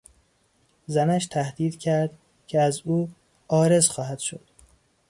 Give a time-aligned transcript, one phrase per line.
[0.87, 2.11] زنش تهدید کرد
[2.47, 3.09] که از او
[3.49, 4.47] عارض خواهد شد.